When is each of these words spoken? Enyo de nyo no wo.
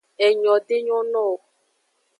Enyo 0.27 0.53
de 0.67 0.77
nyo 0.85 0.99
no 1.11 1.21
wo. 1.29 1.35